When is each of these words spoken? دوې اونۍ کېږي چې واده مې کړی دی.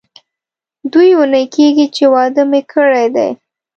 دوې 0.91 1.09
اونۍ 1.17 1.45
کېږي 1.55 1.85
چې 1.95 2.03
واده 2.13 2.43
مې 2.51 2.61
کړی 2.71 3.05
دی. 3.15 3.29